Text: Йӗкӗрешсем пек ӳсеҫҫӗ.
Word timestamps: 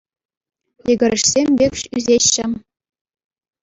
Йӗкӗрешсем 0.89 1.47
пек 1.61 1.73
ӳсеҫҫӗ. 2.01 2.45